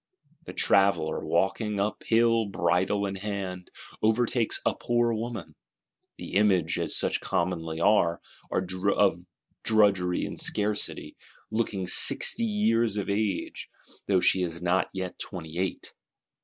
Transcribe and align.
The 0.45 0.53
Traveller, 0.53 1.23
"walking 1.23 1.79
up 1.79 2.01
hill 2.07 2.47
bridle 2.47 3.05
in 3.05 3.13
hand," 3.17 3.69
overtakes 4.01 4.59
"a 4.65 4.73
poor 4.73 5.13
woman;" 5.13 5.53
the 6.17 6.33
image, 6.37 6.79
as 6.79 6.97
such 6.97 7.19
commonly 7.19 7.79
are, 7.79 8.19
of 8.49 9.27
drudgery 9.61 10.25
and 10.25 10.39
scarcity; 10.39 11.15
"looking 11.51 11.85
sixty 11.85 12.45
years 12.45 12.97
of 12.97 13.11
age, 13.11 13.69
though 14.07 14.19
she 14.21 14.41
is 14.41 14.59
not 14.59 14.89
yet 14.91 15.19
twenty 15.19 15.59
eight." 15.59 15.93